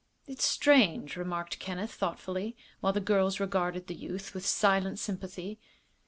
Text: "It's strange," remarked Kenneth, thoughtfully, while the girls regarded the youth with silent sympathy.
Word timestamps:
"It's 0.25 0.45
strange," 0.45 1.15
remarked 1.15 1.59
Kenneth, 1.59 1.91
thoughtfully, 1.93 2.57
while 2.79 2.91
the 2.91 2.99
girls 2.99 3.39
regarded 3.39 3.85
the 3.85 3.93
youth 3.93 4.33
with 4.33 4.43
silent 4.47 4.97
sympathy. 4.97 5.59